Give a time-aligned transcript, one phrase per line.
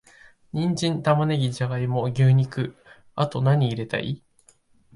[0.51, 2.75] ニンジン、玉ネギ、ジャガイモ、牛肉……
[3.13, 4.23] あと、なに入れたい？